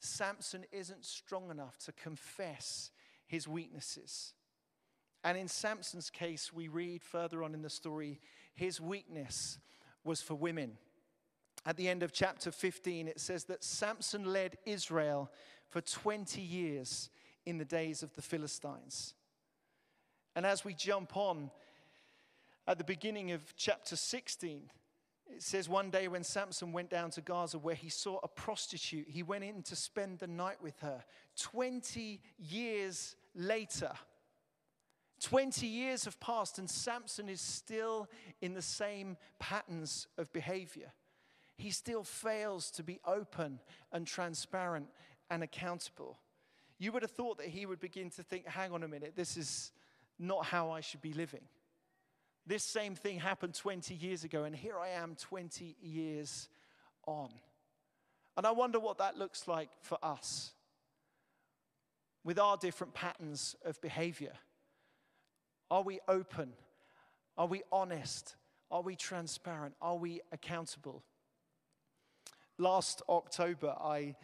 Samson 0.00 0.66
isn't 0.70 1.06
strong 1.06 1.50
enough 1.50 1.78
to 1.86 1.92
confess 1.92 2.90
his 3.26 3.48
weaknesses. 3.48 4.34
And 5.26 5.36
in 5.36 5.48
Samson's 5.48 6.08
case, 6.08 6.52
we 6.52 6.68
read 6.68 7.02
further 7.02 7.42
on 7.42 7.52
in 7.52 7.60
the 7.60 7.68
story, 7.68 8.20
his 8.54 8.80
weakness 8.80 9.58
was 10.04 10.22
for 10.22 10.36
women. 10.36 10.78
At 11.66 11.76
the 11.76 11.88
end 11.88 12.04
of 12.04 12.12
chapter 12.12 12.52
15, 12.52 13.08
it 13.08 13.18
says 13.18 13.42
that 13.46 13.64
Samson 13.64 14.26
led 14.26 14.56
Israel 14.64 15.32
for 15.68 15.80
20 15.80 16.40
years 16.40 17.10
in 17.44 17.58
the 17.58 17.64
days 17.64 18.04
of 18.04 18.14
the 18.14 18.22
Philistines. 18.22 19.14
And 20.36 20.46
as 20.46 20.64
we 20.64 20.74
jump 20.74 21.16
on 21.16 21.50
at 22.68 22.78
the 22.78 22.84
beginning 22.84 23.32
of 23.32 23.52
chapter 23.56 23.96
16, 23.96 24.70
it 25.34 25.42
says 25.42 25.68
one 25.68 25.90
day 25.90 26.06
when 26.06 26.22
Samson 26.22 26.70
went 26.70 26.88
down 26.88 27.10
to 27.10 27.20
Gaza 27.20 27.58
where 27.58 27.74
he 27.74 27.88
saw 27.88 28.20
a 28.22 28.28
prostitute, 28.28 29.08
he 29.08 29.24
went 29.24 29.42
in 29.42 29.64
to 29.64 29.74
spend 29.74 30.20
the 30.20 30.28
night 30.28 30.62
with 30.62 30.78
her. 30.82 31.02
20 31.34 32.20
years 32.38 33.16
later, 33.34 33.90
20 35.26 35.66
years 35.66 36.04
have 36.04 36.20
passed, 36.20 36.60
and 36.60 36.70
Samson 36.70 37.28
is 37.28 37.40
still 37.40 38.08
in 38.40 38.54
the 38.54 38.62
same 38.62 39.16
patterns 39.40 40.06
of 40.18 40.32
behavior. 40.32 40.92
He 41.56 41.72
still 41.72 42.04
fails 42.04 42.70
to 42.70 42.84
be 42.84 43.00
open 43.04 43.58
and 43.90 44.06
transparent 44.06 44.86
and 45.28 45.42
accountable. 45.42 46.20
You 46.78 46.92
would 46.92 47.02
have 47.02 47.10
thought 47.10 47.38
that 47.38 47.48
he 47.48 47.66
would 47.66 47.80
begin 47.80 48.08
to 48.10 48.22
think, 48.22 48.46
hang 48.46 48.70
on 48.70 48.84
a 48.84 48.88
minute, 48.88 49.14
this 49.16 49.36
is 49.36 49.72
not 50.16 50.44
how 50.44 50.70
I 50.70 50.80
should 50.80 51.02
be 51.02 51.12
living. 51.12 51.42
This 52.46 52.62
same 52.62 52.94
thing 52.94 53.18
happened 53.18 53.54
20 53.54 53.94
years 53.94 54.22
ago, 54.22 54.44
and 54.44 54.54
here 54.54 54.78
I 54.78 54.90
am 54.90 55.16
20 55.16 55.74
years 55.82 56.48
on. 57.04 57.30
And 58.36 58.46
I 58.46 58.52
wonder 58.52 58.78
what 58.78 58.98
that 58.98 59.18
looks 59.18 59.48
like 59.48 59.70
for 59.80 59.98
us 60.04 60.52
with 62.22 62.38
our 62.38 62.56
different 62.56 62.94
patterns 62.94 63.56
of 63.64 63.80
behavior. 63.80 64.34
Are 65.70 65.82
we 65.82 66.00
open? 66.08 66.52
Are 67.36 67.46
we 67.46 67.62
honest? 67.72 68.36
Are 68.70 68.82
we 68.82 68.96
transparent? 68.96 69.74
Are 69.80 69.96
we 69.96 70.20
accountable? 70.32 71.02
Last 72.58 73.02
October, 73.08 73.74
I 73.80 74.14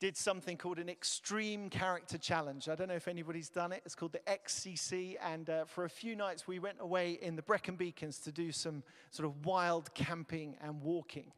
did 0.00 0.16
something 0.16 0.56
called 0.56 0.78
an 0.78 0.88
extreme 0.88 1.70
character 1.70 2.18
challenge. 2.18 2.68
I 2.68 2.74
don't 2.74 2.88
know 2.88 2.94
if 2.94 3.08
anybody's 3.08 3.48
done 3.48 3.72
it. 3.72 3.82
It's 3.84 3.94
called 3.94 4.12
the 4.12 4.20
XCC. 4.30 5.16
And 5.22 5.48
uh, 5.48 5.64
for 5.66 5.84
a 5.84 5.88
few 5.88 6.16
nights, 6.16 6.46
we 6.46 6.58
went 6.58 6.78
away 6.80 7.12
in 7.12 7.36
the 7.36 7.42
Brecon 7.42 7.76
Beacons 7.76 8.18
to 8.20 8.32
do 8.32 8.50
some 8.50 8.82
sort 9.10 9.26
of 9.26 9.46
wild 9.46 9.94
camping 9.94 10.56
and 10.60 10.82
walking. 10.82 11.32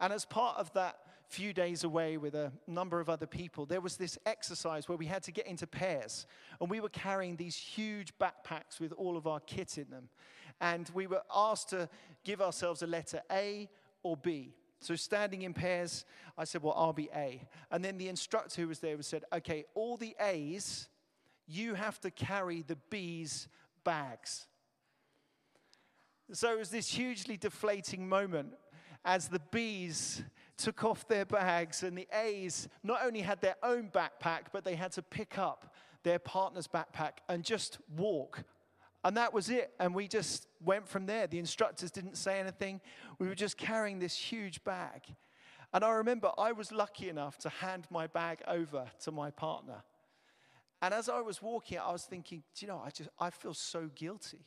And 0.00 0.12
as 0.12 0.24
part 0.24 0.58
of 0.58 0.72
that 0.74 0.98
few 1.32 1.54
days 1.54 1.82
away 1.82 2.18
with 2.18 2.34
a 2.34 2.52
number 2.66 3.00
of 3.00 3.08
other 3.08 3.26
people, 3.26 3.64
there 3.64 3.80
was 3.80 3.96
this 3.96 4.18
exercise 4.26 4.86
where 4.86 4.98
we 4.98 5.06
had 5.06 5.22
to 5.22 5.32
get 5.32 5.46
into 5.46 5.66
pairs. 5.66 6.26
And 6.60 6.68
we 6.68 6.78
were 6.78 6.90
carrying 6.90 7.36
these 7.36 7.56
huge 7.56 8.12
backpacks 8.18 8.78
with 8.78 8.92
all 8.92 9.16
of 9.16 9.26
our 9.26 9.40
kit 9.40 9.78
in 9.78 9.88
them. 9.88 10.10
And 10.60 10.90
we 10.92 11.06
were 11.06 11.22
asked 11.34 11.70
to 11.70 11.88
give 12.22 12.42
ourselves 12.42 12.82
a 12.82 12.86
letter 12.86 13.22
A 13.30 13.70
or 14.02 14.16
B. 14.16 14.52
So 14.80 14.94
standing 14.94 15.42
in 15.42 15.54
pairs, 15.54 16.04
I 16.36 16.44
said, 16.44 16.62
Well, 16.62 16.74
I'll 16.76 16.92
be 16.92 17.08
A. 17.14 17.48
And 17.70 17.82
then 17.82 17.96
the 17.96 18.08
instructor 18.08 18.60
who 18.60 18.68
was 18.68 18.80
there 18.80 19.00
said, 19.00 19.24
Okay, 19.32 19.64
all 19.74 19.96
the 19.96 20.14
A's, 20.20 20.88
you 21.46 21.74
have 21.74 21.98
to 22.00 22.10
carry 22.10 22.62
the 22.62 22.76
B's 22.90 23.48
bags. 23.84 24.46
So 26.32 26.52
it 26.52 26.58
was 26.58 26.68
this 26.68 26.88
hugely 26.88 27.38
deflating 27.38 28.06
moment 28.06 28.52
as 29.04 29.28
the 29.28 29.40
B's 29.50 30.22
took 30.62 30.84
off 30.84 31.08
their 31.08 31.24
bags 31.24 31.82
and 31.82 31.96
the 31.96 32.08
A's 32.12 32.68
not 32.82 33.04
only 33.04 33.20
had 33.20 33.40
their 33.40 33.56
own 33.62 33.90
backpack, 33.92 34.46
but 34.52 34.64
they 34.64 34.74
had 34.74 34.92
to 34.92 35.02
pick 35.02 35.38
up 35.38 35.74
their 36.02 36.18
partner's 36.18 36.68
backpack 36.68 37.18
and 37.28 37.44
just 37.44 37.78
walk 37.96 38.44
and 39.04 39.16
that 39.16 39.32
was 39.32 39.50
it. 39.50 39.72
And 39.80 39.94
we 39.94 40.06
just 40.06 40.46
went 40.64 40.88
from 40.88 41.06
there. 41.06 41.26
The 41.26 41.38
instructors 41.38 41.90
didn't 41.90 42.16
say 42.16 42.38
anything. 42.38 42.80
We 43.18 43.26
were 43.26 43.34
just 43.34 43.56
carrying 43.56 43.98
this 43.98 44.16
huge 44.16 44.62
bag. 44.64 45.02
And 45.72 45.84
I 45.84 45.90
remember 45.92 46.30
I 46.38 46.52
was 46.52 46.70
lucky 46.70 47.08
enough 47.08 47.38
to 47.38 47.48
hand 47.48 47.86
my 47.90 48.06
bag 48.06 48.42
over 48.46 48.86
to 49.00 49.10
my 49.10 49.30
partner. 49.30 49.82
And 50.80 50.92
as 50.92 51.08
I 51.08 51.20
was 51.20 51.40
walking, 51.40 51.78
I 51.78 51.92
was 51.92 52.04
thinking, 52.04 52.42
do 52.54 52.66
you 52.66 52.70
know, 52.70 52.82
I 52.84 52.90
just 52.90 53.08
I 53.18 53.30
feel 53.30 53.54
so 53.54 53.88
guilty. 53.94 54.44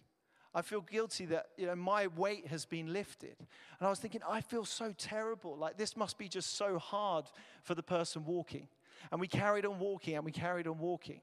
I 0.55 0.61
feel 0.61 0.79
guilty 0.79 1.25
that 1.25 1.47
you 1.57 1.67
know 1.67 1.75
my 1.75 2.07
weight 2.07 2.47
has 2.47 2.65
been 2.65 2.93
lifted. 2.93 3.35
And 3.37 3.85
I 3.85 3.89
was 3.89 3.99
thinking, 3.99 4.21
I 4.27 4.39
feel 4.39 4.63
so 4.63 4.93
terrible. 4.97 5.57
Like 5.57 5.77
this 5.77 5.97
must 5.97 6.17
be 6.17 6.29
just 6.29 6.55
so 6.55 6.79
hard 6.79 7.25
for 7.61 7.75
the 7.75 7.83
person 7.83 8.23
walking. 8.25 8.69
And 9.11 9.19
we 9.19 9.27
carried 9.27 9.65
on 9.65 9.77
walking 9.79 10.15
and 10.15 10.23
we 10.23 10.31
carried 10.31 10.65
on 10.65 10.79
walking. 10.79 11.19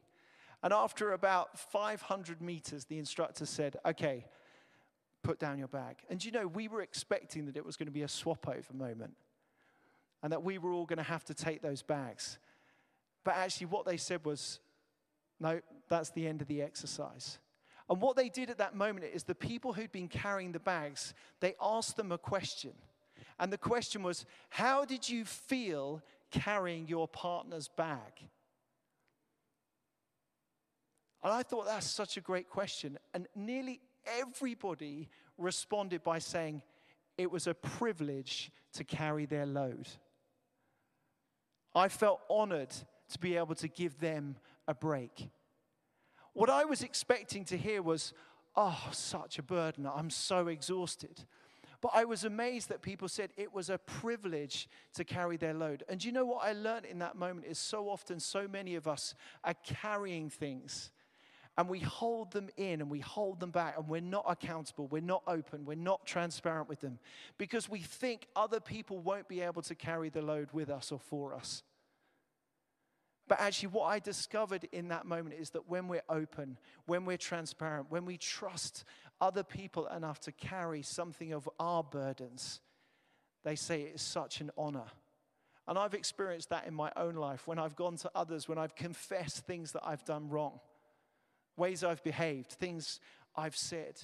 And 0.63 0.73
after 0.73 1.13
about 1.13 1.59
500 1.59 2.43
meters, 2.43 2.85
the 2.85 2.99
instructor 2.99 3.47
said, 3.47 3.79
Okay, 3.87 4.27
put 5.23 5.39
down 5.39 5.59
your 5.59 5.69
bag. 5.69 5.97
And 6.11 6.23
you 6.23 6.31
know, 6.31 6.47
we 6.47 6.69
were 6.69 6.83
expecting 6.83 7.47
that 7.47 7.57
it 7.57 7.65
was 7.65 7.77
going 7.79 7.87
to 7.87 7.93
be 7.93 8.03
a 8.03 8.09
swap 8.09 8.47
over 8.47 8.73
moment 8.75 9.15
and 10.23 10.31
that 10.31 10.43
we 10.43 10.59
were 10.59 10.73
all 10.73 10.85
going 10.85 10.99
to 10.99 11.03
have 11.03 11.25
to 11.25 11.35
take 11.35 11.63
those 11.63 11.81
bags. 11.81 12.39
But 13.25 13.37
actually, 13.37 13.69
what 13.69 13.87
they 13.87 13.97
said 13.97 14.27
was, 14.27 14.61
No, 15.41 15.63
that's 15.89 16.11
the 16.11 16.29
end 16.29 16.43
of 16.43 16.49
the 16.49 16.61
exercise. 16.61 17.39
And 17.93 18.01
what 18.01 18.17
they 18.17 18.31
did 18.31 18.49
at 18.49 18.57
that 18.57 18.75
moment 18.75 19.05
is 19.13 19.25
the 19.25 19.35
people 19.35 19.75
who'd 19.75 19.93
been 19.93 20.09
carrying 20.09 20.53
the 20.53 20.59
bags, 20.59 21.13
they 21.41 21.55
asked 21.61 21.99
them 21.99 22.11
a 22.11 22.17
question. 22.17 22.73
And 23.39 23.53
the 23.53 23.59
question 23.59 24.03
was, 24.03 24.25
How 24.49 24.87
did 24.87 25.07
you 25.07 25.27
feel 25.27 26.01
carrying 26.31 26.89
your 26.89 27.07
partner's 27.07 27.69
bag? 27.69 28.15
And 31.23 31.35
I 31.35 31.43
thought 31.43 31.67
that's 31.67 31.87
such 31.87 32.17
a 32.17 32.23
great 32.23 32.49
question. 32.49 32.99
And 33.13 33.29
nearly 33.37 33.79
everybody 34.07 35.11
responded 35.37 36.03
by 36.03 36.19
saying 36.19 36.63
it 37.19 37.31
was 37.31 37.47
a 37.47 37.53
privilege 37.53 38.51
to 38.73 38.85
carry 38.85 39.27
their 39.27 39.45
load. 39.45 39.87
I 41.75 41.89
felt 41.89 42.21
honored 42.31 42.73
to 43.11 43.19
be 43.19 43.37
able 43.37 43.57
to 43.57 43.69
give 43.69 44.01
them 44.01 44.37
a 44.67 44.73
break. 44.73 45.29
What 46.35 46.51
I 46.51 46.65
was 46.65 46.83
expecting 46.83 47.45
to 47.47 47.57
hear 47.57 47.83
was, 47.83 48.13
oh, 48.57 48.89
such 48.93 49.39
a 49.39 49.43
burden. 49.43 49.87
I'm 49.87 50.11
so 50.11 50.49
exhausted. 50.49 51.25
But 51.81 51.93
I 51.95 52.05
was 52.05 52.25
amazed 52.25 52.69
that 52.69 52.81
people 52.81 53.09
said 53.09 53.31
it 53.37 53.53
was 53.53 53.69
a 53.69 53.79
privilege 53.79 54.69
to 54.95 55.05
carry 55.05 55.37
their 55.37 55.53
load. 55.53 55.83
And 55.89 56.03
you 56.03 56.13
know 56.13 56.25
what 56.25 56.45
I 56.45 56.53
learned 56.53 56.87
in 56.87 57.01
that 57.01 57.17
moment 57.17 57.47
is 57.47 57.59
so 57.59 57.89
often, 57.89 58.21
so 58.21 58.47
many 58.47 58.77
of 58.77 58.87
us 58.87 59.15
are 59.43 59.55
carrying 59.65 60.31
things 60.31 60.93
and 61.59 61.69
we 61.69 61.81
hold 61.81 62.31
them 62.31 62.49
in 62.57 62.81
and 62.81 62.91
we 62.91 63.01
hold 63.01 63.41
them 63.41 63.51
back 63.51 63.77
and 63.77 63.89
we're 63.89 64.01
not 64.01 64.25
accountable, 64.27 64.87
we're 64.87 65.03
not 65.03 65.23
open, 65.27 65.65
we're 65.65 65.75
not 65.75 66.07
transparent 66.07 66.69
with 66.69 66.81
them 66.81 66.99
because 67.37 67.69
we 67.69 67.81
think 67.81 68.27
other 68.35 68.61
people 68.61 68.99
won't 69.01 69.29
be 69.29 69.43
able 69.43 69.63
to 69.63 69.75
carry 69.75 70.09
the 70.09 70.23
load 70.23 70.49
with 70.53 70.71
us 70.71 70.91
or 70.93 70.99
for 70.99 71.35
us. 71.35 71.63
But 73.29 73.41
actually, 73.41 73.69
what 73.69 73.85
I 73.85 73.99
discovered 73.99 74.69
in 74.73 74.89
that 74.89 75.07
moment 75.07 75.37
is 75.39 75.51
that 75.51 75.69
when 75.69 75.89
we're 75.89 76.03
open, 76.09 76.59
when 76.87 77.05
we're 77.05 77.17
transparent, 77.17 77.91
when 77.91 78.05
we 78.05 78.19
trust 78.19 78.85
other 79.21 79.45
people 79.45 79.87
enough 79.87 80.21
to 80.21 80.33
carry 80.33 80.83
something 80.83 81.33
of 81.33 81.49
our 81.59 81.85
burdens, 81.85 82.61
they 83.45 83.57
say 83.57 83.83
it 83.83 83.95
is 83.95 84.03
such 84.03 84.41
an 84.41 84.51
honor. 84.57 84.87
And 85.69 85.79
I've 85.79 85.95
experienced 85.95 86.51
that 86.51 86.67
in 86.67 86.75
my 86.75 86.91
own 86.97 87.15
life 87.15 87.47
when 87.47 87.59
I've 87.59 87.77
gone 87.77 87.97
to 87.99 88.11
others, 88.15 88.49
when 88.49 88.59
I've 88.59 88.75
confessed 88.75 89.47
things 89.47 89.73
that 89.73 89.83
I've 89.85 90.05
done 90.05 90.29
wrong, 90.29 90.59
ways 91.57 91.85
I've 91.85 92.03
behaved, 92.03 92.51
things 92.51 92.99
I've 93.37 93.57
said. 93.57 94.01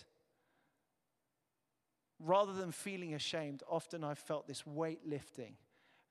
Rather 2.20 2.52
than 2.52 2.70
feeling 2.70 3.14
ashamed, 3.14 3.62
often 3.68 4.04
I've 4.04 4.18
felt 4.18 4.46
this 4.46 4.64
weight 4.64 5.00
lifting 5.04 5.56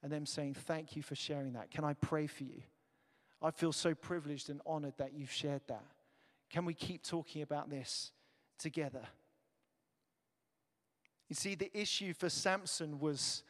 and 0.03 0.11
them 0.11 0.25
saying, 0.25 0.55
Thank 0.55 0.95
you 0.95 1.01
for 1.01 1.15
sharing 1.15 1.53
that. 1.53 1.71
Can 1.71 1.85
I 1.85 1.93
pray 1.93 2.27
for 2.27 2.43
you? 2.43 2.61
I 3.41 3.51
feel 3.51 3.71
so 3.71 3.93
privileged 3.93 4.49
and 4.49 4.61
honored 4.65 4.97
that 4.97 5.13
you've 5.13 5.31
shared 5.31 5.61
that. 5.67 5.83
Can 6.49 6.65
we 6.65 6.73
keep 6.73 7.03
talking 7.03 7.41
about 7.41 7.69
this? 7.69 8.11
together. 8.57 9.03
You 11.29 11.35
see, 11.35 11.55
the 11.55 11.75
issue 11.77 12.13
for 12.13 12.29
Samson 12.29 12.99
was 12.99 13.43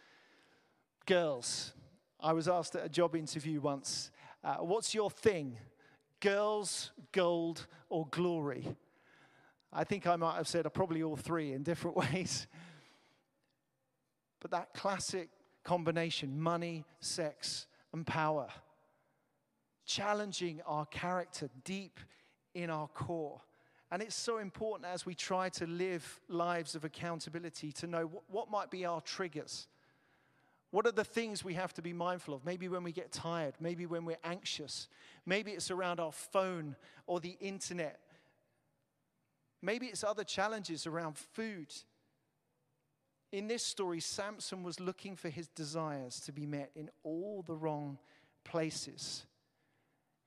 girls. 1.06 1.74
I 2.20 2.34
was 2.34 2.48
asked 2.48 2.76
at 2.76 2.86
a 2.86 2.90
job 2.90 3.16
interview 3.16 3.62
once, 3.62 4.12
uh, 4.44 4.56
What's 4.56 4.94
your 4.94 5.12
thing? 5.12 5.58
Girls, 6.20 6.92
gold, 7.12 7.68
or 7.90 8.08
glory? 8.10 8.76
I 9.72 9.84
think 9.84 10.08
I 10.08 10.16
might 10.16 10.38
have 10.38 10.48
said 10.48 10.66
probably 10.74 11.04
all 11.04 11.16
three 11.16 11.54
in 11.54 11.62
different 11.62 11.98
ways. 12.14 12.48
But 14.40 14.52
that 14.52 14.74
classic 14.74 15.30
combination 15.64 16.40
money, 16.40 16.86
sex, 17.00 17.68
and 17.94 18.06
power 18.06 18.48
challenging 19.88 20.62
our 20.68 20.86
character 20.86 21.50
deep 21.64 22.00
in 22.54 22.70
our 22.70 22.88
core. 22.90 23.42
And 23.90 24.02
it's 24.02 24.16
so 24.16 24.38
important 24.38 24.90
as 24.92 25.06
we 25.06 25.16
try 25.16 25.50
to 25.50 25.66
live 25.66 26.20
lives 26.28 26.76
of 26.76 26.84
accountability 26.84 27.72
to 27.74 27.88
know 27.88 28.06
what, 28.06 28.24
what, 28.28 28.52
might 28.52 28.70
be 28.70 28.86
our 28.86 29.00
triggers. 29.00 29.68
What 30.72 30.86
are 30.86 30.92
the 30.92 31.06
things 31.06 31.44
we 31.44 31.54
have 31.54 31.74
to 31.76 31.82
be 31.82 31.94
mindful 31.94 32.34
of? 32.34 32.46
Maybe 32.46 32.68
when 32.68 32.84
we 32.84 32.92
get 32.92 33.14
tired, 33.14 33.54
maybe 33.62 33.86
when 33.86 34.04
we're 34.04 34.18
anxious, 34.26 34.90
maybe 35.26 35.52
it's 35.52 35.72
around 35.72 36.02
our 36.02 36.12
phone 36.12 36.76
or 37.08 37.22
the 37.22 37.38
internet, 37.40 38.02
maybe 39.62 39.88
it's 39.88 40.04
other 40.04 40.26
challenges 40.26 40.86
around 40.86 41.18
food. 41.18 41.74
In 43.32 43.48
this 43.48 43.64
story, 43.64 44.02
Samson 44.02 44.64
was 44.64 44.82
looking 44.82 45.16
for 45.16 45.30
his 45.30 45.48
desires 45.48 46.20
to 46.22 46.34
be 46.34 46.46
met 46.46 46.72
in 46.76 46.90
all 47.04 47.44
the 47.48 47.56
wrong 47.56 47.98
places. 48.44 49.26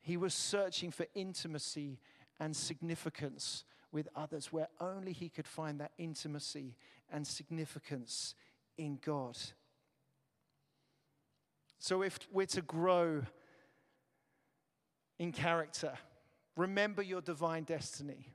He 0.01 0.17
was 0.17 0.35
searching 0.35 0.91
for 0.91 1.07
intimacy 1.15 2.01
and 2.39 2.57
significance 2.57 3.65
with 3.93 4.09
others, 4.15 4.53
where 4.53 4.69
only 4.81 5.13
he 5.13 5.29
could 5.29 5.47
find 5.47 5.81
that 5.81 5.93
intimacy 5.99 6.77
and 7.11 7.27
significance 7.27 8.35
in 8.79 8.99
God. 9.05 9.37
So, 11.79 12.03
if 12.03 12.19
we're 12.31 12.47
to 12.47 12.63
grow 12.63 13.23
in 15.19 15.33
character, 15.33 15.93
remember 16.57 17.03
your 17.03 17.21
divine 17.21 17.65
destiny. 17.65 18.29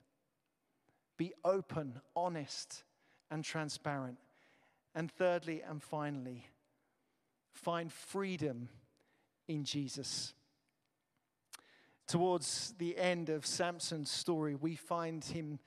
Be 1.16 1.32
open, 1.44 2.00
honest, 2.14 2.84
and 3.30 3.42
transparent. 3.42 4.18
And 4.94 5.10
thirdly 5.10 5.62
and 5.62 5.82
finally, 5.82 6.46
find 7.52 7.92
freedom 7.92 8.68
in 9.48 9.64
Jesus. 9.64 10.32
Towards 12.06 12.74
the 12.78 12.96
end 12.96 13.30
of 13.30 13.44
Samson's 13.44 14.10
story, 14.10 14.54
we 14.54 14.76
find 14.76 15.24
him 15.24 15.58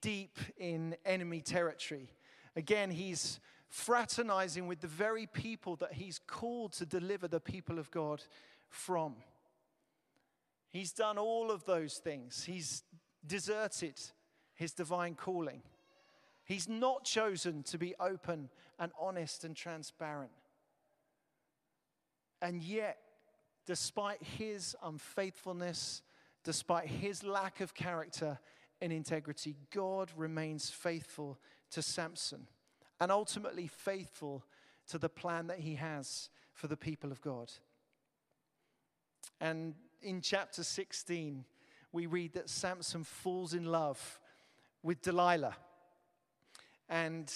deep 0.00 0.38
in 0.56 0.96
enemy 1.04 1.40
territory. 1.40 2.10
Again, 2.54 2.90
he's 2.90 3.40
fraternizing 3.68 4.66
with 4.66 4.80
the 4.80 4.86
very 4.86 5.26
people 5.26 5.76
that 5.76 5.94
he's 5.94 6.20
called 6.26 6.72
to 6.74 6.86
deliver 6.86 7.26
the 7.28 7.40
people 7.40 7.78
of 7.78 7.90
God 7.90 8.22
from. 8.68 9.16
He's 10.70 10.92
done 10.92 11.18
all 11.18 11.50
of 11.50 11.64
those 11.64 11.96
things. 11.96 12.44
He's 12.44 12.84
deserted 13.26 14.00
his 14.54 14.72
divine 14.72 15.14
calling. 15.14 15.62
He's 16.44 16.68
not 16.68 17.04
chosen 17.04 17.62
to 17.64 17.78
be 17.78 17.94
open 18.00 18.50
and 18.78 18.92
honest 18.98 19.44
and 19.44 19.54
transparent. 19.54 20.30
And 22.40 22.62
yet, 22.62 22.98
despite 23.68 24.22
his 24.22 24.74
unfaithfulness, 24.82 26.00
despite 26.42 26.86
his 26.86 27.22
lack 27.22 27.60
of 27.60 27.74
character 27.74 28.38
and 28.80 28.90
integrity, 28.90 29.56
God 29.70 30.10
remains 30.16 30.70
faithful 30.70 31.38
to 31.72 31.82
Samson 31.82 32.46
and 32.98 33.12
ultimately 33.12 33.66
faithful 33.66 34.42
to 34.88 34.96
the 34.96 35.10
plan 35.10 35.48
that 35.48 35.58
he 35.58 35.74
has 35.74 36.30
for 36.54 36.66
the 36.66 36.78
people 36.78 37.12
of 37.12 37.20
God. 37.20 37.52
And 39.38 39.74
in 40.00 40.22
chapter 40.22 40.64
16, 40.64 41.44
we 41.92 42.06
read 42.06 42.32
that 42.32 42.48
Samson 42.48 43.04
falls 43.04 43.52
in 43.52 43.66
love 43.66 44.18
with 44.82 45.02
Delilah. 45.02 45.56
And 46.88 47.30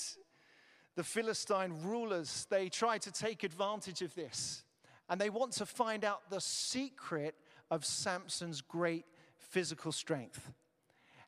the 0.97 1.05
Philistine 1.05 1.75
rulers, 1.83 2.47
they 2.49 2.71
try 2.71 2.97
to 2.97 3.13
take 3.13 3.45
advantage 3.45 4.01
of 4.01 4.15
this 4.15 4.65
and 5.09 5.21
they 5.21 5.31
want 5.31 5.53
to 5.53 5.67
find 5.67 6.05
out 6.05 6.31
the 6.31 6.41
secret 6.41 7.35
of 7.71 7.85
Samson's 7.85 8.61
great 8.61 9.05
physical 9.39 9.93
strength. 9.93 10.53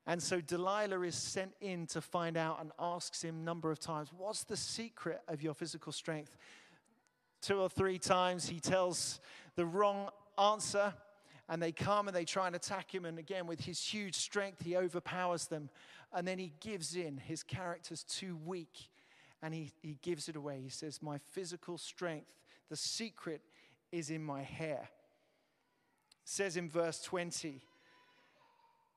And 0.06 0.22
so 0.22 0.40
Delilah 0.40 1.00
is 1.02 1.14
sent 1.14 1.54
in 1.60 1.86
to 1.88 2.00
find 2.00 2.36
out 2.36 2.60
and 2.60 2.72
asks 2.78 3.22
him 3.22 3.36
a 3.36 3.42
number 3.44 3.70
of 3.70 3.78
times, 3.78 4.10
What's 4.16 4.44
the 4.44 4.56
secret 4.56 5.22
of 5.28 5.42
your 5.42 5.54
physical 5.54 5.92
strength? 5.92 6.36
Two 7.40 7.60
or 7.60 7.68
three 7.68 7.98
times 7.98 8.48
he 8.48 8.60
tells 8.60 9.20
the 9.56 9.66
wrong 9.66 10.08
answer, 10.38 10.92
and 11.48 11.62
they 11.62 11.72
come 11.72 12.08
and 12.08 12.16
they 12.16 12.24
try 12.24 12.46
and 12.46 12.56
attack 12.56 12.94
him. 12.94 13.04
And 13.04 13.18
again, 13.18 13.46
with 13.46 13.60
his 13.60 13.80
huge 13.80 14.14
strength, 14.14 14.62
he 14.62 14.76
overpowers 14.76 15.46
them. 15.46 15.70
And 16.12 16.26
then 16.26 16.38
he 16.38 16.52
gives 16.60 16.96
in. 16.96 17.16
His 17.18 17.42
character's 17.42 18.04
too 18.04 18.38
weak, 18.44 18.90
and 19.42 19.52
he, 19.52 19.72
he 19.82 19.98
gives 20.02 20.28
it 20.28 20.36
away. 20.36 20.60
He 20.62 20.70
says, 20.70 21.02
My 21.02 21.18
physical 21.32 21.76
strength, 21.76 22.30
the 22.68 22.76
secret 22.76 23.42
is 23.94 24.10
in 24.10 24.22
my 24.22 24.42
hair. 24.42 24.88
It 26.22 26.28
says 26.28 26.56
in 26.56 26.68
verse 26.68 27.00
20, 27.00 27.62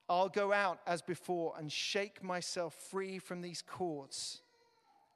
I'll 0.08 0.28
go 0.28 0.52
out 0.52 0.80
as 0.86 1.02
before 1.02 1.54
and 1.58 1.70
shake 1.70 2.22
myself 2.22 2.74
free 2.90 3.18
from 3.18 3.42
these 3.42 3.62
cords. 3.62 4.40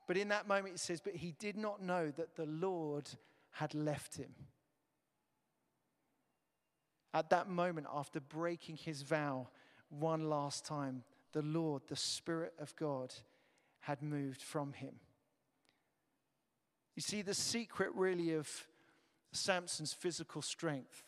But 0.06 0.16
in 0.16 0.28
that 0.28 0.46
moment, 0.46 0.74
it 0.74 0.80
says, 0.80 1.00
But 1.00 1.16
he 1.16 1.34
did 1.38 1.56
not 1.56 1.82
know 1.82 2.10
that 2.10 2.36
the 2.36 2.46
Lord 2.46 3.08
had 3.52 3.74
left 3.74 4.16
him. 4.16 4.34
At 7.14 7.30
that 7.30 7.48
moment, 7.48 7.86
after 7.94 8.20
breaking 8.20 8.76
his 8.76 9.02
vow 9.02 9.48
one 9.88 10.28
last 10.28 10.64
time, 10.64 11.04
the 11.32 11.42
Lord, 11.42 11.82
the 11.88 11.96
Spirit 11.96 12.52
of 12.58 12.74
God, 12.76 13.14
had 13.80 14.02
moved 14.02 14.42
from 14.42 14.72
him. 14.74 14.94
You 16.94 17.02
see, 17.02 17.22
the 17.22 17.34
secret 17.34 17.90
really 17.94 18.34
of 18.34 18.48
Samson's 19.32 19.92
physical 19.92 20.42
strength 20.42 21.02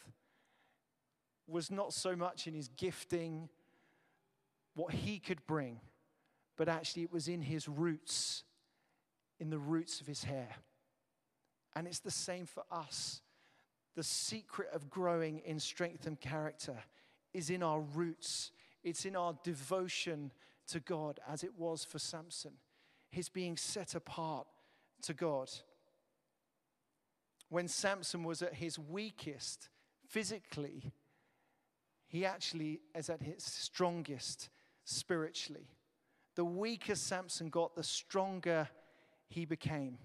was 1.46 1.70
not 1.70 1.92
so 1.92 2.16
much 2.16 2.46
in 2.46 2.54
his 2.54 2.68
gifting, 2.68 3.48
what 4.74 4.92
he 4.94 5.18
could 5.18 5.46
bring, 5.46 5.80
but 6.56 6.68
actually 6.68 7.02
it 7.02 7.12
was 7.12 7.28
in 7.28 7.42
his 7.42 7.68
roots, 7.68 8.44
in 9.38 9.50
the 9.50 9.58
roots 9.58 10.00
of 10.00 10.06
his 10.06 10.24
hair. 10.24 10.48
And 11.76 11.86
it's 11.86 12.00
the 12.00 12.10
same 12.10 12.46
for 12.46 12.64
us. 12.70 13.20
The 13.94 14.02
secret 14.02 14.68
of 14.72 14.88
growing 14.88 15.40
in 15.44 15.60
strength 15.60 16.06
and 16.06 16.18
character 16.18 16.76
is 17.32 17.50
in 17.50 17.62
our 17.62 17.80
roots, 17.80 18.52
it's 18.82 19.04
in 19.04 19.16
our 19.16 19.36
devotion 19.42 20.32
to 20.68 20.80
God, 20.80 21.20
as 21.28 21.44
it 21.44 21.52
was 21.58 21.84
for 21.84 21.98
Samson, 21.98 22.52
his 23.10 23.28
being 23.28 23.56
set 23.56 23.94
apart 23.94 24.46
to 25.02 25.12
God 25.12 25.50
when 27.48 27.68
Samson 27.68 28.24
was 28.24 28.42
at 28.42 28.54
his 28.54 28.78
weakest 28.78 29.68
physically, 30.08 30.92
he 32.06 32.24
actually 32.24 32.80
is 32.94 33.10
at 33.10 33.22
his 33.22 33.42
strongest 33.42 34.48
spiritually. 34.84 35.68
The 36.36 36.44
weaker 36.44 36.94
Samson 36.94 37.48
got, 37.48 37.74
the 37.74 37.82
stronger 37.82 38.68
he 39.28 39.44
became. 39.44 39.98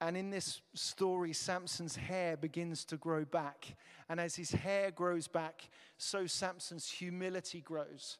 And 0.00 0.16
in 0.16 0.30
this 0.30 0.60
story, 0.74 1.32
Samson's 1.32 1.96
hair 1.96 2.36
begins 2.36 2.84
to 2.86 2.96
grow 2.96 3.24
back. 3.24 3.74
And 4.08 4.20
as 4.20 4.36
his 4.36 4.52
hair 4.52 4.90
grows 4.90 5.26
back, 5.26 5.68
so 5.96 6.26
Samson's 6.26 6.88
humility 6.88 7.60
grows. 7.60 8.18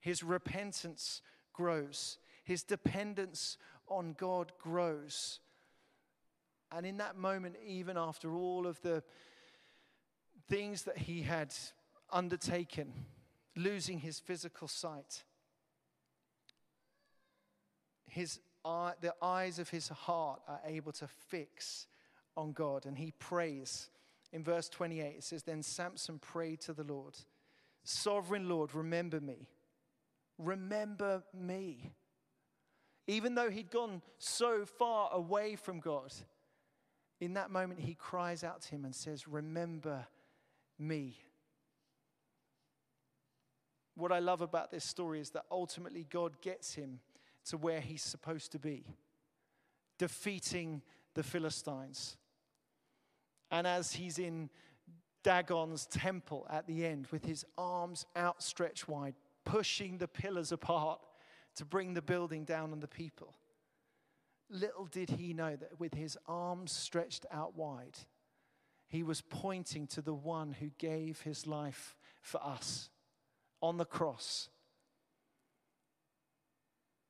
His 0.00 0.22
repentance 0.22 1.22
grows. 1.52 2.18
His 2.44 2.62
dependence 2.62 3.58
on 3.88 4.14
God 4.16 4.52
grows. 4.58 5.40
And 6.70 6.84
in 6.84 6.98
that 6.98 7.16
moment, 7.16 7.56
even 7.66 7.96
after 7.96 8.34
all 8.34 8.66
of 8.66 8.80
the 8.82 9.02
things 10.48 10.82
that 10.82 10.98
he 10.98 11.22
had 11.22 11.54
undertaken, 12.10 12.92
losing 13.56 14.00
his 14.00 14.18
physical 14.18 14.68
sight, 14.68 15.24
his 18.06 18.40
eye, 18.64 18.92
the 19.00 19.14
eyes 19.22 19.58
of 19.58 19.70
his 19.70 19.88
heart 19.88 20.40
are 20.48 20.60
able 20.66 20.92
to 20.92 21.06
fix 21.06 21.86
on 22.36 22.52
God. 22.52 22.86
And 22.86 22.98
he 22.98 23.12
prays. 23.18 23.90
In 24.32 24.44
verse 24.44 24.68
28, 24.68 25.16
it 25.16 25.24
says, 25.24 25.42
Then 25.42 25.62
Samson 25.62 26.18
prayed 26.18 26.60
to 26.62 26.72
the 26.72 26.84
Lord, 26.84 27.16
Sovereign 27.84 28.48
Lord, 28.48 28.74
remember 28.74 29.20
me. 29.20 29.48
Remember 30.38 31.22
me. 31.34 31.92
Even 33.06 33.34
though 33.34 33.48
he'd 33.48 33.70
gone 33.70 34.02
so 34.18 34.66
far 34.66 35.10
away 35.12 35.56
from 35.56 35.80
God, 35.80 36.12
in 37.20 37.34
that 37.34 37.50
moment 37.50 37.80
he 37.80 37.94
cries 37.94 38.44
out 38.44 38.62
to 38.62 38.70
him 38.70 38.84
and 38.84 38.94
says, 38.94 39.26
Remember 39.26 40.06
me. 40.78 41.16
What 43.94 44.12
I 44.12 44.20
love 44.20 44.42
about 44.42 44.70
this 44.70 44.84
story 44.84 45.20
is 45.20 45.30
that 45.30 45.44
ultimately 45.50 46.06
God 46.08 46.40
gets 46.40 46.74
him 46.74 47.00
to 47.46 47.56
where 47.56 47.80
he's 47.80 48.02
supposed 48.02 48.52
to 48.52 48.58
be, 48.58 48.84
defeating 49.98 50.82
the 51.14 51.24
Philistines. 51.24 52.16
And 53.50 53.66
as 53.66 53.94
he's 53.94 54.18
in 54.18 54.50
Dagon's 55.24 55.86
temple 55.86 56.46
at 56.48 56.66
the 56.66 56.86
end 56.86 57.08
with 57.10 57.24
his 57.24 57.44
arms 57.56 58.06
outstretched 58.16 58.88
wide, 58.88 59.14
pushing 59.44 59.98
the 59.98 60.06
pillars 60.06 60.52
apart 60.52 61.00
to 61.56 61.64
bring 61.64 61.94
the 61.94 62.02
building 62.02 62.44
down 62.44 62.72
on 62.72 62.80
the 62.80 62.88
people. 62.88 63.34
Little 64.50 64.86
did 64.86 65.10
he 65.10 65.34
know 65.34 65.56
that 65.56 65.78
with 65.78 65.94
his 65.94 66.16
arms 66.26 66.72
stretched 66.72 67.26
out 67.30 67.56
wide, 67.56 67.98
he 68.88 69.02
was 69.02 69.20
pointing 69.20 69.86
to 69.88 70.00
the 70.00 70.14
one 70.14 70.52
who 70.52 70.70
gave 70.78 71.20
his 71.20 71.46
life 71.46 71.96
for 72.22 72.42
us 72.42 72.88
on 73.60 73.76
the 73.76 73.84
cross 73.84 74.48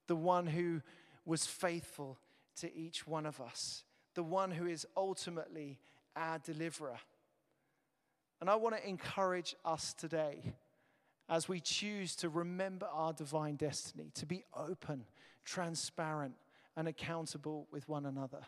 the 0.08 0.16
one 0.16 0.46
who 0.46 0.82
was 1.24 1.46
faithful 1.46 2.18
to 2.56 2.74
each 2.74 3.06
one 3.06 3.26
of 3.26 3.40
us, 3.40 3.84
the 4.14 4.22
one 4.22 4.50
who 4.50 4.66
is 4.66 4.84
ultimately 4.96 5.78
our 6.16 6.38
deliverer. 6.40 6.98
And 8.40 8.50
I 8.50 8.56
want 8.56 8.76
to 8.76 8.88
encourage 8.88 9.54
us 9.64 9.94
today 9.94 10.54
as 11.28 11.48
we 11.48 11.60
choose 11.60 12.16
to 12.16 12.28
remember 12.28 12.86
our 12.92 13.12
divine 13.12 13.56
destiny, 13.56 14.10
to 14.14 14.26
be 14.26 14.44
open, 14.56 15.04
transparent, 15.44 16.34
and 16.78 16.86
accountable 16.86 17.66
with 17.72 17.88
one 17.88 18.06
another, 18.06 18.38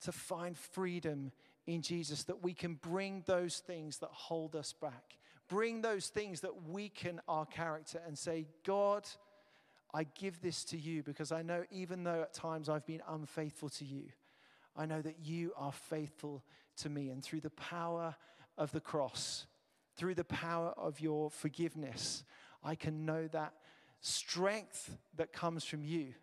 to 0.00 0.12
find 0.12 0.56
freedom 0.56 1.32
in 1.66 1.82
Jesus, 1.82 2.22
that 2.22 2.44
we 2.44 2.54
can 2.54 2.74
bring 2.74 3.24
those 3.26 3.58
things 3.58 3.98
that 3.98 4.10
hold 4.12 4.54
us 4.54 4.72
back, 4.72 5.18
bring 5.48 5.82
those 5.82 6.06
things 6.06 6.42
that 6.42 6.68
weaken 6.68 7.20
our 7.26 7.46
character, 7.46 8.00
and 8.06 8.16
say, 8.16 8.46
God, 8.64 9.08
I 9.92 10.04
give 10.04 10.40
this 10.40 10.62
to 10.66 10.78
you 10.78 11.02
because 11.02 11.32
I 11.32 11.42
know 11.42 11.64
even 11.72 12.04
though 12.04 12.22
at 12.22 12.32
times 12.32 12.68
I've 12.68 12.86
been 12.86 13.02
unfaithful 13.08 13.70
to 13.70 13.84
you, 13.84 14.04
I 14.76 14.86
know 14.86 15.02
that 15.02 15.16
you 15.20 15.52
are 15.56 15.72
faithful 15.72 16.44
to 16.76 16.88
me. 16.88 17.10
And 17.10 17.24
through 17.24 17.40
the 17.40 17.50
power 17.50 18.14
of 18.56 18.70
the 18.70 18.80
cross, 18.80 19.46
through 19.96 20.14
the 20.14 20.22
power 20.22 20.72
of 20.76 21.00
your 21.00 21.28
forgiveness, 21.28 22.22
I 22.62 22.76
can 22.76 23.04
know 23.04 23.26
that 23.32 23.54
strength 24.00 24.96
that 25.16 25.32
comes 25.32 25.64
from 25.64 25.82
you 25.82 26.14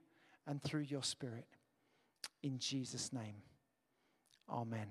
and 0.48 0.62
through 0.62 0.82
your 0.82 1.04
spirit. 1.04 1.46
In 2.44 2.60
Jesus' 2.60 3.14
name, 3.14 3.36
amen. 4.50 4.88